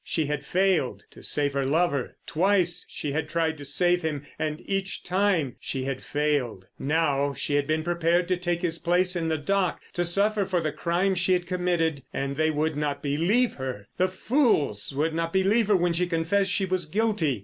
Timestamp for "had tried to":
3.11-3.65